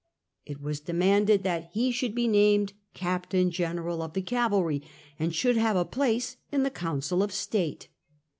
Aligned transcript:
It 0.47 0.59
was 0.59 0.79
demanded 0.79 1.43
that 1.43 1.69
he 1.73 1.91
should 1.91 2.15
be 2.15 2.27
named 2.27 2.73
captain 2.95 3.51
general 3.51 4.01
of 4.01 4.13
the 4.13 4.21
cavalry, 4.23 4.81
and 5.19 5.31
should 5.31 5.57
have 5.57 5.75
a 5.75 5.85
place 5.85 6.37
in 6.51 6.63
the 6.63 6.71
Coyncil 6.71 7.21
of 7.23 7.31
State. 7.31 7.87